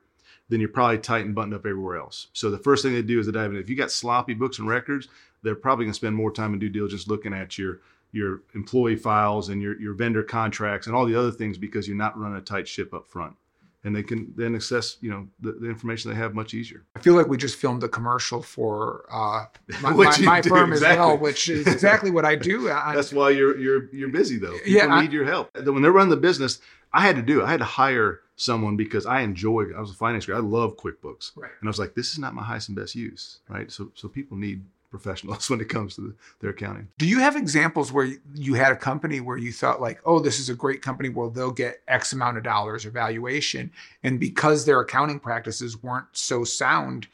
then 0.49 0.59
you're 0.59 0.69
probably 0.69 0.97
tight 0.97 1.25
and 1.25 1.33
buttoned 1.33 1.53
up 1.53 1.65
everywhere 1.65 1.97
else. 1.97 2.27
So 2.33 2.51
the 2.51 2.57
first 2.57 2.83
thing 2.83 2.93
they 2.93 3.01
do 3.01 3.19
is 3.19 3.25
they 3.25 3.31
dive 3.31 3.51
in. 3.51 3.57
If 3.57 3.69
you 3.69 3.75
got 3.75 3.91
sloppy 3.91 4.33
books 4.33 4.59
and 4.59 4.67
records, 4.67 5.07
they're 5.41 5.55
probably 5.55 5.85
going 5.85 5.93
to 5.93 5.97
spend 5.97 6.15
more 6.15 6.31
time 6.31 6.53
in 6.53 6.59
due 6.59 6.69
diligence 6.69 7.07
looking 7.07 7.33
at 7.33 7.57
your 7.57 7.79
your 8.11 8.43
employee 8.53 8.95
files 8.95 9.49
and 9.49 9.59
your, 9.59 9.79
your 9.81 9.95
vendor 9.95 10.21
contracts 10.21 10.85
and 10.85 10.95
all 10.95 11.03
the 11.03 11.15
other 11.15 11.31
things 11.31 11.57
because 11.57 11.87
you're 11.87 11.97
not 11.97 12.15
running 12.15 12.37
a 12.37 12.41
tight 12.41 12.67
ship 12.67 12.93
up 12.93 13.07
front 13.07 13.35
and 13.83 13.95
they 13.95 14.03
can 14.03 14.33
then 14.35 14.55
access 14.55 14.97
you 15.01 15.09
know 15.09 15.27
the, 15.39 15.53
the, 15.53 15.69
information 15.69 16.11
they 16.11 16.17
have 16.17 16.33
much 16.33 16.53
easier. 16.53 16.83
I 16.95 16.99
feel 16.99 17.15
like 17.15 17.27
we 17.27 17.37
just 17.37 17.57
filmed 17.57 17.83
a 17.83 17.89
commercial 17.89 18.41
for 18.41 19.05
uh, 19.11 19.45
my, 19.81 19.89
my, 19.93 20.17
my 20.19 20.41
firm 20.41 20.71
exactly. 20.71 20.91
as 20.91 20.97
well 20.97 21.17
which 21.17 21.49
is 21.49 21.67
exactly 21.75 22.11
what 22.11 22.25
i 22.25 22.35
do. 22.35 22.69
I, 22.69 22.95
that's 22.95 23.13
why 23.13 23.31
you're 23.31 23.57
you're 23.57 23.93
you're 23.93 24.09
busy 24.09 24.37
though. 24.37 24.57
People 24.59 24.71
yeah 24.71 25.01
need 25.01 25.11
your 25.11 25.25
help. 25.25 25.49
When 25.55 25.81
they're 25.81 25.91
running 25.91 26.09
the 26.09 26.17
business 26.17 26.59
i 26.93 27.01
had 27.01 27.15
to 27.15 27.21
do 27.21 27.41
it. 27.41 27.45
I 27.45 27.51
had 27.51 27.59
to 27.59 27.65
hire 27.65 28.21
someone 28.35 28.75
because 28.75 29.05
i 29.05 29.21
enjoy 29.21 29.65
i 29.75 29.79
was 29.79 29.91
a 29.91 29.95
finance 29.95 30.25
guy. 30.25 30.35
I 30.35 30.39
love 30.39 30.77
quickbooks. 30.77 31.31
Right. 31.35 31.51
And 31.59 31.67
i 31.67 31.69
was 31.69 31.79
like 31.79 31.93
this 31.95 32.11
is 32.11 32.19
not 32.19 32.33
my 32.33 32.43
highest 32.43 32.69
and 32.69 32.77
best 32.77 32.95
use 32.95 33.39
right? 33.49 33.71
So 33.71 33.91
so 33.95 34.07
people 34.07 34.37
need 34.37 34.63
professionals 34.93 35.49
when 35.49 35.59
it 35.59 35.69
comes 35.69 35.95
to 35.95 36.01
the, 36.01 36.13
their 36.39 36.51
accounting. 36.51 36.87
Do 36.99 37.07
you 37.07 37.19
have 37.19 37.35
examples 37.35 37.91
where 37.91 38.13
you 38.35 38.53
had 38.53 38.71
a 38.71 38.75
company 38.75 39.19
where 39.19 39.37
you 39.37 39.51
thought 39.51 39.81
like, 39.81 39.99
oh, 40.05 40.19
this 40.19 40.39
is 40.39 40.49
a 40.49 40.53
great 40.53 40.83
company 40.83 41.09
well, 41.09 41.31
they'll 41.31 41.51
get 41.51 41.81
X 41.87 42.13
amount 42.13 42.37
of 42.37 42.43
dollars 42.43 42.85
or 42.85 42.91
valuation, 42.91 43.71
and 44.03 44.19
because 44.19 44.65
their 44.65 44.79
accounting 44.79 45.19
practices 45.19 45.81
weren't 45.81 46.05
so 46.13 46.43
sound, 46.43 47.07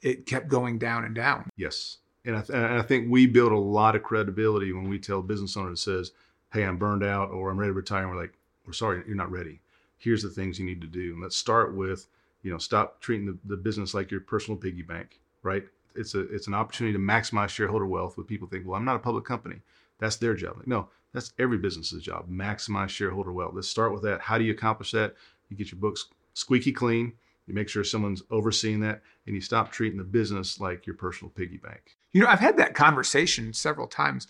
it 0.00 0.26
kept 0.26 0.48
going 0.48 0.78
down 0.78 1.04
and 1.04 1.14
down. 1.14 1.50
Yes, 1.56 1.98
and 2.24 2.34
I, 2.34 2.40
th- 2.40 2.56
and 2.56 2.78
I 2.78 2.82
think 2.82 3.10
we 3.10 3.26
build 3.26 3.52
a 3.52 3.58
lot 3.58 3.94
of 3.94 4.02
credibility 4.02 4.72
when 4.72 4.88
we 4.88 4.98
tell 4.98 5.18
a 5.18 5.22
business 5.22 5.56
owner 5.56 5.70
that 5.70 5.78
says, 5.78 6.12
"Hey, 6.52 6.64
I'm 6.64 6.78
burned 6.78 7.04
out," 7.04 7.30
or 7.30 7.50
"I'm 7.50 7.58
ready 7.58 7.70
to 7.70 7.74
retire." 7.74 8.04
And 8.04 8.10
we're 8.10 8.20
like, 8.22 8.34
"We're 8.66 8.72
sorry, 8.72 9.02
you're 9.06 9.16
not 9.16 9.30
ready. 9.30 9.60
Here's 9.98 10.22
the 10.22 10.30
things 10.30 10.58
you 10.58 10.64
need 10.64 10.80
to 10.80 10.86
do." 10.86 11.12
And 11.12 11.22
let's 11.22 11.36
start 11.36 11.74
with, 11.74 12.06
you 12.42 12.50
know, 12.50 12.58
stop 12.58 13.00
treating 13.00 13.26
the, 13.26 13.36
the 13.44 13.56
business 13.56 13.92
like 13.92 14.10
your 14.10 14.20
personal 14.20 14.56
piggy 14.56 14.82
bank, 14.82 15.20
right? 15.42 15.66
It's 15.94 16.14
a 16.14 16.20
it's 16.34 16.46
an 16.46 16.54
opportunity 16.54 16.92
to 16.92 16.98
maximize 16.98 17.48
shareholder 17.48 17.86
wealth. 17.86 18.16
When 18.16 18.26
people 18.26 18.48
think, 18.48 18.66
"Well, 18.66 18.76
I'm 18.76 18.84
not 18.84 18.96
a 18.96 19.00
public 19.00 19.24
company," 19.24 19.62
that's 19.98 20.16
their 20.16 20.34
job. 20.34 20.56
Like, 20.58 20.66
no, 20.66 20.88
that's 21.12 21.32
every 21.38 21.58
business's 21.58 22.02
job. 22.02 22.28
Maximize 22.30 22.90
shareholder 22.90 23.32
wealth. 23.32 23.54
Let's 23.54 23.68
start 23.68 23.92
with 23.92 24.02
that. 24.02 24.20
How 24.20 24.38
do 24.38 24.44
you 24.44 24.52
accomplish 24.52 24.92
that? 24.92 25.14
You 25.48 25.56
get 25.56 25.72
your 25.72 25.80
books 25.80 26.06
squeaky 26.34 26.72
clean 26.72 27.14
you 27.48 27.54
make 27.54 27.68
sure 27.68 27.82
someone's 27.82 28.22
overseeing 28.30 28.80
that, 28.80 29.00
and 29.26 29.34
you 29.34 29.40
stop 29.40 29.72
treating 29.72 29.96
the 29.96 30.04
business 30.04 30.60
like 30.60 30.86
your 30.86 30.94
personal 30.94 31.30
piggy 31.30 31.56
bank. 31.56 31.96
You 32.12 32.20
know, 32.20 32.28
I've 32.28 32.38
had 32.40 32.58
that 32.58 32.74
conversation 32.74 33.54
several 33.54 33.86
times. 33.86 34.28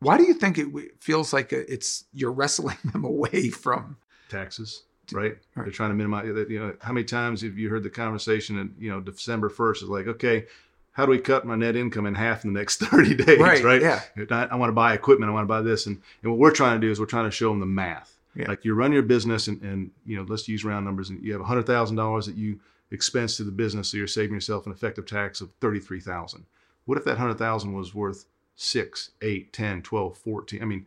Why 0.00 0.18
do 0.18 0.24
you 0.24 0.34
think 0.34 0.58
it 0.58 0.66
feels 1.00 1.32
like 1.32 1.52
uh, 1.52 1.62
it's 1.68 2.04
you're 2.12 2.32
wrestling 2.32 2.76
them 2.92 3.04
away 3.04 3.50
from 3.50 3.96
taxes? 4.28 4.82
Right? 5.14 5.36
right. 5.54 5.64
They're 5.64 5.72
trying 5.72 5.90
to 5.90 5.94
minimize. 5.94 6.26
You 6.26 6.58
know, 6.58 6.74
how 6.80 6.92
many 6.92 7.04
times 7.04 7.42
have 7.42 7.58
you 7.58 7.68
heard 7.68 7.82
the 7.82 7.90
conversation? 7.90 8.58
And 8.58 8.74
you 8.78 8.90
know, 8.90 9.00
December 9.00 9.48
first 9.48 9.82
is 9.82 9.88
like, 9.88 10.06
okay, 10.06 10.46
how 10.92 11.06
do 11.06 11.10
we 11.10 11.18
cut 11.18 11.46
my 11.46 11.56
net 11.56 11.76
income 11.76 12.06
in 12.06 12.14
half 12.14 12.44
in 12.44 12.52
the 12.52 12.58
next 12.58 12.76
30 12.80 13.14
days 13.14 13.38
right, 13.38 13.64
right? 13.64 13.80
yeah 13.80 14.02
I, 14.30 14.44
I, 14.44 14.56
want 14.56 14.68
to 14.68 14.74
buy 14.74 14.92
equipment 14.92 15.30
i 15.30 15.32
want 15.32 15.44
to 15.44 15.48
buy 15.48 15.62
this 15.62 15.86
and, 15.86 16.02
and 16.22 16.30
what 16.30 16.38
we're 16.38 16.50
trying 16.50 16.78
to 16.78 16.86
do 16.86 16.90
is 16.90 17.00
we're 17.00 17.06
trying 17.06 17.24
to 17.24 17.30
show 17.30 17.48
them 17.48 17.60
the 17.60 17.66
math 17.66 18.12
yeah. 18.34 18.48
Like 18.48 18.64
you 18.64 18.74
run 18.74 18.92
your 18.92 19.02
business 19.02 19.48
and, 19.48 19.60
and 19.62 19.90
you 20.06 20.16
know, 20.16 20.24
let's 20.28 20.48
use 20.48 20.64
round 20.64 20.84
numbers 20.84 21.10
and 21.10 21.22
you 21.22 21.32
have 21.32 21.42
hundred 21.42 21.66
thousand 21.66 21.96
dollars 21.96 22.26
that 22.26 22.36
you 22.36 22.60
expense 22.90 23.36
to 23.36 23.44
the 23.44 23.50
business. 23.50 23.88
So 23.88 23.98
you're 23.98 24.06
saving 24.06 24.34
yourself 24.34 24.66
an 24.66 24.72
effective 24.72 25.06
tax 25.06 25.40
of 25.40 25.50
33,000. 25.60 26.44
What 26.84 26.98
if 26.98 27.04
that 27.04 27.18
hundred 27.18 27.38
thousand 27.38 27.74
was 27.74 27.94
worth 27.94 28.26
six, 28.54 29.10
eight, 29.20 29.52
10, 29.52 29.82
12, 29.82 30.16
14? 30.16 30.62
I 30.62 30.64
mean, 30.64 30.86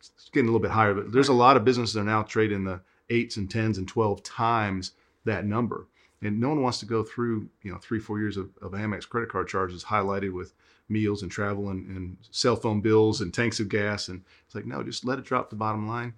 it's 0.00 0.28
getting 0.32 0.48
a 0.48 0.52
little 0.52 0.60
bit 0.60 0.72
higher, 0.72 0.94
but 0.94 1.12
there's 1.12 1.28
a 1.28 1.34
lot 1.34 1.56
of 1.56 1.64
businesses 1.64 1.94
that 1.94 2.00
are 2.00 2.04
now 2.04 2.22
trading 2.22 2.64
the 2.64 2.80
eights 3.14 3.36
and 3.36 3.50
tens 3.50 3.78
and 3.78 3.88
12 3.88 4.22
times 4.22 4.92
that 5.24 5.44
number. 5.44 5.86
And 6.22 6.40
no 6.40 6.48
one 6.48 6.62
wants 6.62 6.80
to 6.80 6.86
go 6.86 7.02
through, 7.02 7.48
you 7.62 7.70
know, 7.70 7.78
three, 7.78 8.00
four 8.00 8.18
years 8.18 8.36
of, 8.36 8.50
of 8.62 8.72
Amex 8.72 9.08
credit 9.08 9.28
card 9.28 9.48
charges 9.48 9.84
highlighted 9.84 10.32
with 10.32 10.54
meals 10.88 11.22
and 11.22 11.30
travel 11.30 11.68
and, 11.70 11.86
and 11.96 12.16
cell 12.30 12.56
phone 12.56 12.80
bills 12.80 13.20
and 13.20 13.32
tanks 13.32 13.60
of 13.60 13.68
gas. 13.68 14.08
And 14.08 14.22
it's 14.46 14.54
like, 14.54 14.66
no, 14.66 14.82
just 14.82 15.04
let 15.04 15.18
it 15.18 15.24
drop 15.24 15.50
the 15.50 15.56
bottom 15.56 15.86
line 15.86 16.14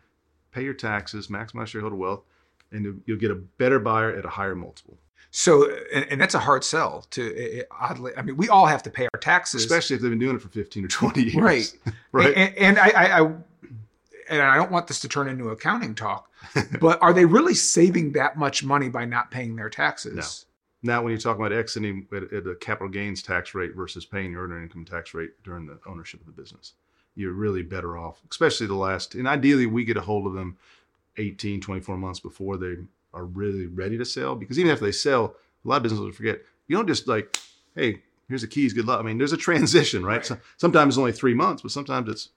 pay 0.57 0.65
your 0.65 0.75
taxes, 0.75 1.29
maximize 1.29 1.67
shareholder 1.69 1.97
wealth, 1.97 2.23
and 2.73 3.03
you'll 3.05 3.19
get 3.19 3.31
a 3.31 3.35
better 3.35 3.79
buyer 3.79 4.17
at 4.17 4.25
a 4.25 4.29
higher 4.29 4.55
multiple. 4.55 4.97
So, 5.31 5.71
and, 5.93 6.07
and 6.11 6.21
that's 6.21 6.35
a 6.35 6.39
hard 6.39 6.65
sell 6.65 7.05
to 7.11 7.63
oddly. 7.71 8.13
I 8.17 8.23
mean, 8.23 8.39
we 8.39 8.49
all 8.49 8.65
have 8.65 8.83
to 8.85 8.91
pay 8.91 9.07
our 9.13 9.21
taxes, 9.21 9.63
especially 9.63 9.97
if 9.97 10.03
they've 10.03 10.11
been 10.11 10.19
doing 10.19 10.37
it 10.37 10.41
for 10.41 10.49
fifteen 10.49 10.85
or 10.85 10.89
twenty 10.89 11.25
years. 11.25 11.37
Right, 11.37 11.95
right. 12.13 12.35
And, 12.35 12.57
and 12.57 12.79
I, 12.79 12.89
I, 12.89 13.21
I, 13.21 13.33
and 14.29 14.43
I 14.43 14.57
don't 14.57 14.71
want 14.71 14.87
this 14.87 15.01
to 15.01 15.09
turn 15.09 15.29
into 15.29 15.51
accounting 15.51 15.95
talk, 15.95 16.31
but 16.81 17.01
are 17.03 17.13
they 17.13 17.25
really 17.25 17.55
saving 17.55 18.13
that 18.13 18.37
much 18.37 18.65
money 18.65 18.89
by 18.89 19.05
not 19.05 19.31
paying 19.31 19.57
their 19.57 19.71
taxes? 19.71 20.47
No. 20.83 20.93
Now, 20.93 21.03
when 21.03 21.11
you're 21.11 21.21
talking 21.21 21.45
about 21.45 21.57
exiting 21.57 22.07
at, 22.15 22.33
at 22.33 22.47
a 22.47 22.55
capital 22.55 22.89
gains 22.89 23.23
tax 23.23 23.55
rate 23.55 23.75
versus 23.75 24.05
paying 24.05 24.33
your 24.33 24.45
earned 24.45 24.63
income 24.63 24.85
tax 24.85 25.15
rate 25.15 25.31
during 25.43 25.67
the 25.67 25.79
ownership 25.87 26.21
of 26.21 26.27
the 26.27 26.33
business 26.33 26.75
you're 27.17 27.33
really 27.33 27.63
better 27.63 27.97
off, 27.97 28.21
especially 28.31 28.67
the 28.69 28.75
last. 28.75 29.15
And 29.15 29.27
ideally, 29.27 29.67
we 29.67 29.85
get 29.85 29.97
a 29.97 30.03
hold 30.03 30.27
of 30.27 30.35
them 30.35 30.57
18, 31.17 31.61
24 31.61 31.97
months 31.97 32.21
before 32.21 32.59
they 32.59 32.77
are 33.13 33.25
really 33.25 33.67
ready 33.67 33.99
to 33.99 34.05
sell. 34.05 34.37
Because 34.37 34.59
even 34.59 34.71
if 34.71 34.81
they 34.81 34.93
sell, 34.93 35.35
a 35.65 35.69
lot 35.69 35.79
of 35.79 35.83
businesses 35.83 36.15
forget 36.15 36.43
you 36.69 36.77
don't 36.77 36.87
just 36.87 37.09
like, 37.09 37.37
hey, 37.75 38.03
here's 38.29 38.43
the 38.43 38.47
keys, 38.47 38.73
good 38.73 38.87
luck. 38.87 39.01
I 39.01 39.03
mean, 39.03 39.19
there's 39.19 39.33
a 39.33 39.37
transition, 39.39 40.05
right? 40.05 40.17
right. 40.17 40.27
So, 40.27 40.39
sometimes 40.59 40.95
it's 40.95 40.99
only 40.99 41.13
three 41.13 41.35
months, 41.35 41.63
but 41.63 41.71
sometimes 41.71 42.09
it's 42.09 42.29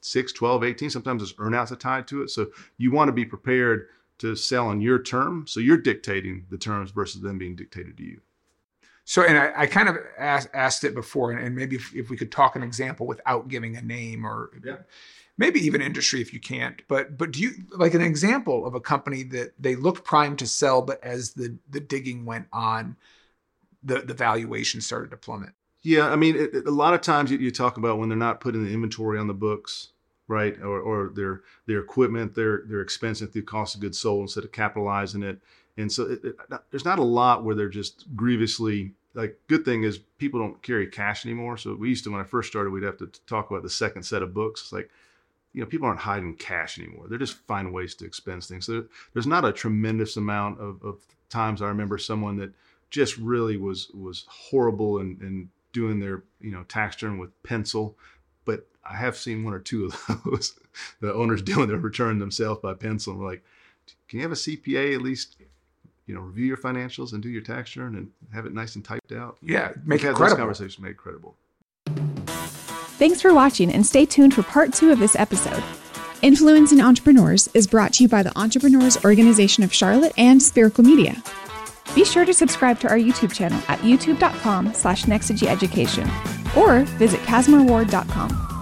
6, 0.00 0.32
12, 0.32 0.64
18. 0.64 0.90
Sometimes 0.90 1.22
there's 1.22 1.34
earnouts 1.34 1.68
that 1.70 1.80
tied 1.80 2.06
to 2.08 2.22
it. 2.22 2.30
So 2.30 2.48
you 2.76 2.90
want 2.90 3.08
to 3.08 3.12
be 3.12 3.24
prepared 3.24 3.88
to 4.18 4.34
sell 4.34 4.66
on 4.66 4.80
your 4.80 5.00
term. 5.00 5.46
So 5.46 5.60
you're 5.60 5.78
dictating 5.78 6.46
the 6.50 6.58
terms 6.58 6.90
versus 6.90 7.22
them 7.22 7.38
being 7.38 7.56
dictated 7.56 7.96
to 7.98 8.04
you. 8.04 8.20
So, 9.04 9.22
and 9.22 9.38
I, 9.38 9.62
I 9.62 9.66
kind 9.66 9.88
of 9.88 9.96
asked, 10.18 10.50
asked, 10.52 10.84
it 10.84 10.94
before, 10.94 11.30
and, 11.32 11.40
and 11.40 11.56
maybe 11.56 11.76
if, 11.76 11.94
if, 11.94 12.10
we 12.10 12.16
could 12.18 12.30
talk 12.30 12.56
an 12.56 12.62
example 12.62 13.06
without 13.06 13.48
giving 13.48 13.74
a 13.74 13.80
name 13.80 14.26
or 14.26 14.50
yeah. 14.62 14.76
maybe 15.38 15.60
even 15.60 15.80
industry 15.80 16.20
if 16.20 16.34
you 16.34 16.40
can't. 16.40 16.82
But 16.88 17.16
but 17.16 17.30
do 17.30 17.40
you 17.40 17.52
like 17.70 17.94
an 17.94 18.02
example 18.02 18.66
of 18.66 18.74
a 18.74 18.80
company 18.80 19.22
that 19.22 19.54
they 19.58 19.76
looked 19.76 20.04
primed 20.04 20.40
to 20.40 20.46
sell, 20.46 20.82
but 20.82 21.02
as 21.02 21.32
the 21.32 21.56
the 21.70 21.80
digging 21.80 22.26
went 22.26 22.48
on, 22.52 22.96
the 23.82 24.00
the 24.00 24.12
valuation 24.12 24.82
started 24.82 25.10
to 25.12 25.16
plummet. 25.16 25.54
Yeah, 25.88 26.10
I 26.10 26.16
mean, 26.16 26.36
it, 26.36 26.54
it, 26.54 26.66
a 26.66 26.70
lot 26.70 26.92
of 26.92 27.00
times 27.00 27.30
you, 27.30 27.38
you, 27.38 27.50
talk 27.50 27.78
about 27.78 27.96
when 27.96 28.10
they're 28.10 28.18
not 28.18 28.40
putting 28.40 28.62
the 28.62 28.70
inventory 28.70 29.18
on 29.18 29.26
the 29.26 29.32
books, 29.32 29.88
right, 30.26 30.54
or, 30.60 30.80
or 30.80 31.12
their 31.14 31.40
their 31.64 31.80
equipment, 31.80 32.34
their 32.34 32.64
their 32.66 32.84
expensing 32.84 33.32
through 33.32 33.44
cost 33.44 33.74
of 33.74 33.80
goods 33.80 33.98
sold 33.98 34.20
instead 34.20 34.44
of 34.44 34.52
capitalizing 34.52 35.22
it. 35.22 35.40
And 35.78 35.90
so 35.90 36.02
it, 36.10 36.36
uh, 36.52 36.58
there's 36.70 36.84
not 36.84 36.98
a 36.98 37.04
lot 37.04 37.42
where 37.42 37.54
they're 37.54 37.70
just 37.70 38.04
grievously 38.14 38.92
like 39.14 39.40
good 39.46 39.64
thing 39.64 39.82
is 39.84 39.96
people 40.18 40.38
don't 40.38 40.62
carry 40.62 40.86
cash 40.88 41.24
anymore. 41.24 41.56
So 41.56 41.74
we 41.74 41.88
used 41.88 42.04
to 42.04 42.10
when 42.10 42.20
I 42.20 42.24
first 42.24 42.50
started, 42.50 42.68
we'd 42.68 42.82
have 42.82 42.98
to 42.98 43.10
talk 43.26 43.50
about 43.50 43.62
the 43.62 43.70
second 43.70 44.02
set 44.02 44.22
of 44.22 44.34
books. 44.34 44.60
It's 44.64 44.72
like, 44.74 44.90
you 45.54 45.62
know, 45.62 45.66
people 45.66 45.88
aren't 45.88 46.00
hiding 46.00 46.34
cash 46.34 46.78
anymore. 46.78 47.06
They're 47.08 47.18
just 47.18 47.38
finding 47.46 47.72
ways 47.72 47.94
to 47.94 48.04
expense 48.04 48.46
things. 48.46 48.66
So 48.66 48.84
there's 49.14 49.26
not 49.26 49.46
a 49.46 49.52
tremendous 49.54 50.18
amount 50.18 50.60
of, 50.60 50.82
of 50.82 51.00
times 51.30 51.62
I 51.62 51.68
remember 51.68 51.96
someone 51.96 52.36
that 52.36 52.52
just 52.90 53.16
really 53.16 53.56
was 53.56 53.88
was 53.94 54.26
horrible 54.28 54.98
and 54.98 55.18
and 55.22 55.48
doing 55.72 56.00
their 56.00 56.22
you 56.40 56.50
know 56.50 56.64
tax 56.64 57.02
return 57.02 57.18
with 57.18 57.30
pencil. 57.42 57.96
But 58.44 58.66
I 58.88 58.96
have 58.96 59.16
seen 59.16 59.44
one 59.44 59.54
or 59.54 59.60
two 59.60 59.86
of 59.86 60.22
those. 60.24 60.58
the 61.00 61.12
owners 61.12 61.42
doing 61.42 61.68
their 61.68 61.78
return 61.78 62.18
themselves 62.18 62.60
by 62.60 62.74
pencil. 62.74 63.12
And 63.12 63.20
we're 63.20 63.28
like, 63.28 63.44
can 64.08 64.18
you 64.18 64.22
have 64.22 64.32
a 64.32 64.36
CPA 64.36 64.94
at 64.94 65.02
least 65.02 65.36
you 66.08 66.14
know, 66.14 66.22
review 66.22 66.46
your 66.46 66.56
financials 66.56 67.12
and 67.12 67.22
do 67.22 67.28
your 67.28 67.42
tax 67.42 67.76
return 67.76 67.94
and 67.94 68.10
have 68.32 68.46
it 68.46 68.54
nice 68.54 68.74
and 68.74 68.84
typed 68.84 69.12
out. 69.12 69.36
Yeah, 69.42 69.72
make 69.84 70.02
it 70.02 70.14
credible. 70.14 70.38
conversation 70.38 70.82
made 70.82 70.96
credible. 70.96 71.36
Thanks 72.96 73.20
for 73.20 73.32
watching 73.32 73.70
and 73.72 73.86
stay 73.86 74.06
tuned 74.06 74.34
for 74.34 74.42
part 74.42 74.72
two 74.72 74.90
of 74.90 74.98
this 74.98 75.14
episode. 75.14 75.62
Influencing 76.22 76.80
Entrepreneurs 76.80 77.48
is 77.54 77.66
brought 77.66 77.92
to 77.94 78.02
you 78.02 78.08
by 78.08 78.22
the 78.24 78.36
Entrepreneurs 78.36 79.04
Organization 79.04 79.62
of 79.62 79.72
Charlotte 79.72 80.12
and 80.16 80.42
Spiracle 80.42 80.82
Media. 80.82 81.22
Be 81.94 82.04
sure 82.04 82.24
to 82.24 82.34
subscribe 82.34 82.78
to 82.80 82.88
our 82.88 82.98
YouTube 82.98 83.32
channel 83.32 83.60
at 83.68 83.78
youtube.com 83.80 84.74
slash 84.74 85.04
nexteducation 85.04 86.06
or 86.56 86.84
visit 86.98 87.20
casmarward.com. 87.20 88.57